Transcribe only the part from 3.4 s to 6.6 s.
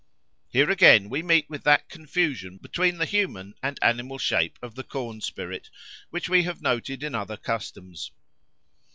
and animal shape of the corn spirit which we have